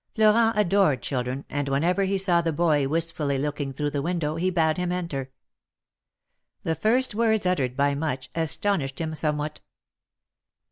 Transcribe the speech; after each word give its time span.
Florent 0.15 0.57
adored 0.57 1.03
children, 1.03 1.45
and 1.47 1.67
wlienever 1.67 2.07
he 2.07 2.17
saw 2.17 2.41
the 2.41 2.51
boy 2.51 2.87
wistfully 2.87 3.37
looking 3.37 3.71
through 3.71 3.91
the 3.91 4.01
window, 4.01 4.35
he 4.35 4.49
bade 4.49 4.77
him 4.77 4.91
enter. 4.91 5.29
The 6.63 6.73
first 6.73 7.13
words 7.13 7.45
uttered 7.45 7.77
by 7.77 7.93
Much, 7.93 8.31
astonished 8.33 8.99
him 8.99 9.13
somewhat. 9.13 9.61